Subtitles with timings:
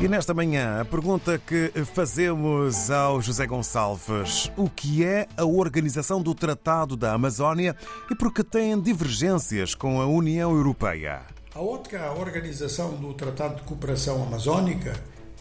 [0.00, 6.22] E nesta manhã, a pergunta que fazemos ao José Gonçalves: o que é a organização
[6.22, 7.74] do Tratado da Amazónia
[8.08, 11.22] e por que tem divergências com a União Europeia?
[11.52, 14.92] A ótica, a organização do Tratado de Cooperação Amazónica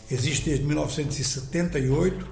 [0.09, 2.27] existe desde 1978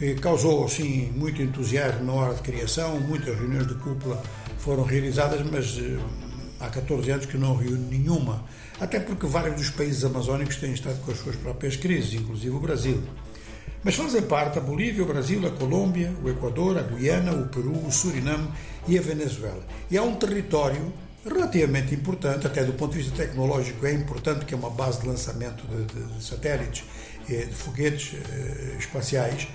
[0.00, 4.20] e causou, sim, muito entusiasmo na hora de criação, muitas reuniões de cúpula
[4.58, 5.96] foram realizadas, mas eh,
[6.60, 8.44] há 14 anos que não reúne nenhuma.
[8.80, 12.60] Até porque vários dos países amazónicos têm estado com as suas próprias crises, inclusive o
[12.60, 13.02] Brasil.
[13.82, 17.72] Mas fazem parte a Bolívia, o Brasil, a Colômbia, o Equador, a Guiana, o Peru,
[17.86, 18.48] o Suriname
[18.88, 19.64] e a Venezuela.
[19.90, 20.92] E há um território
[21.24, 25.08] relativamente importante, até do ponto de vista tecnológico é importante, que é uma base de
[25.08, 26.84] lançamento de, de, de satélites,
[27.26, 29.46] de foguetes eh, espaciais,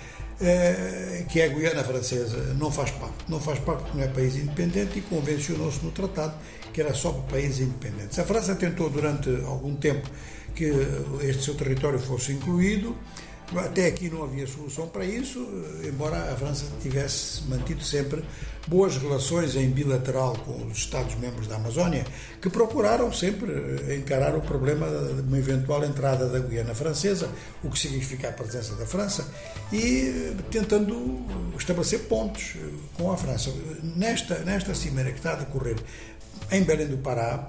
[0.43, 3.25] eh, que é a Guiana Francesa, não faz parte.
[3.27, 6.35] Não faz parte não é país independente e convencionou-se no tratado
[6.73, 8.17] que era só para países independentes.
[8.19, 10.09] A França tentou durante algum tempo
[10.55, 10.71] que
[11.21, 12.95] este seu território fosse incluído,
[13.55, 15.39] até aqui não havia solução para isso,
[15.83, 18.23] embora a França tivesse mantido sempre
[18.67, 22.05] boas relações em bilateral com os Estados-membros da Amazónia,
[22.41, 27.29] que procuraram sempre encarar o problema de uma eventual entrada da Guiana Francesa,
[27.63, 29.27] o que significa a presença da França,
[29.71, 31.25] e tentando
[31.57, 32.55] estabelecer pontos
[32.93, 33.53] com a França.
[33.83, 35.77] Nesta, nesta cimeira que está a decorrer
[36.51, 37.45] em Belém do Pará,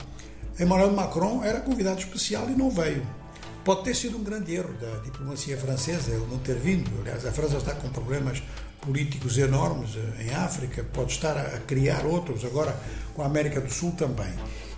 [0.59, 3.24] Emmanuel Macron era convidado especial e não veio.
[3.65, 6.91] Pode ter sido um grande erro da diplomacia francesa ele não ter vindo.
[7.01, 8.43] Aliás, a França está com problemas
[8.83, 12.79] políticos enormes eh, em África, pode estar a criar outros agora
[13.15, 14.31] com a América do Sul também.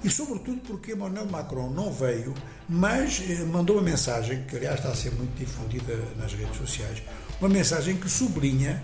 [0.04, 2.32] E sobretudo porque Emmanuel Macron não veio,
[2.68, 7.02] mas eh, mandou uma mensagem, que aliás está a ser muito difundida nas redes sociais,
[7.40, 8.80] uma mensagem que sublinha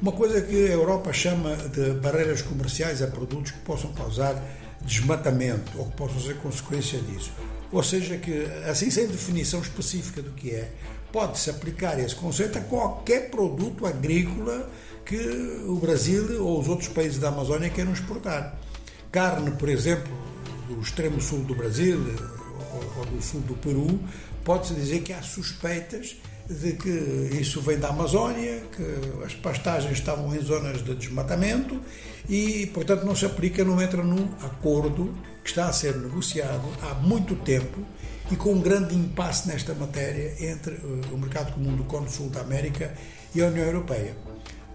[0.00, 4.34] uma coisa que a Europa chama de barreiras comerciais a produtos que possam causar
[4.80, 7.30] desmatamento ou que possam ser consequência disso.
[7.72, 10.70] Ou seja, que assim sem definição específica do que é,
[11.10, 14.70] pode-se aplicar esse conceito a qualquer produto agrícola
[15.04, 15.16] que
[15.66, 18.58] o Brasil ou os outros países da Amazônia queiram exportar.
[19.10, 20.12] Carne, por exemplo,
[20.68, 21.98] do extremo sul do Brasil
[22.96, 23.98] ou do sul do Peru,
[24.44, 26.16] pode-se dizer que há suspeitas
[26.48, 26.88] de que
[27.40, 31.80] isso vem da Amazónia, que as pastagens estavam em zonas de desmatamento
[32.28, 36.94] e, portanto, não se aplica, não entra num acordo que está a ser negociado há
[36.94, 37.80] muito tempo
[38.30, 42.30] e com um grande impasse nesta matéria entre eh, o mercado comum do Cone Sul
[42.30, 42.94] da América
[43.34, 44.16] e a União Europeia.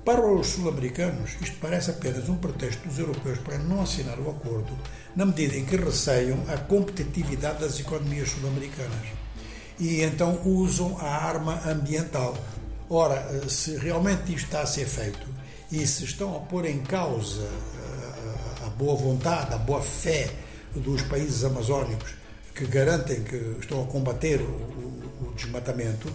[0.03, 4.78] Para os sul-americanos, isto parece apenas um pretexto dos europeus para não assinar o acordo,
[5.16, 9.26] na medida em que receiam a competitividade das economias sul-americanas
[9.79, 12.38] e então usam a arma ambiental.
[12.89, 15.27] Ora, se realmente isto está a ser feito
[15.71, 20.29] e se estão a pôr em causa eh, a boa vontade, a boa fé
[20.73, 22.16] dos países amazónicos
[22.55, 26.11] que garantem que estão a combater o, desmatamento,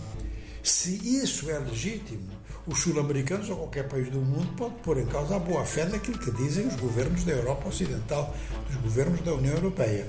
[0.65, 2.29] se isso é legítimo,
[2.67, 6.19] os sul-americanos ou qualquer país do mundo pode pôr em causa a boa fé daquilo
[6.19, 8.35] que dizem os governos da Europa Ocidental,
[8.69, 10.09] os governos da União Europeia.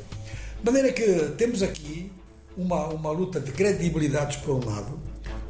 [0.58, 2.12] De maneira que temos aqui
[2.58, 5.00] uma, uma luta de credibilidades por um lado,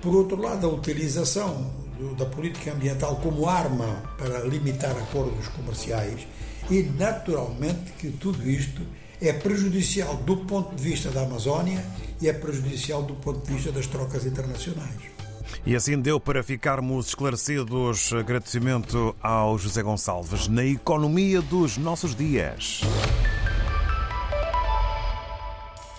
[0.02, 6.28] por outro lado, a utilização do, da política ambiental como arma para limitar acordos comerciais
[6.69, 8.81] e, naturalmente, que tudo isto
[9.22, 11.84] é prejudicial do ponto de vista da Amazónia
[12.22, 15.13] e é prejudicial do ponto de vista das trocas internacionais.
[15.66, 18.12] E assim deu para ficarmos esclarecidos.
[18.12, 22.81] Agradecimento ao José Gonçalves na economia dos nossos dias.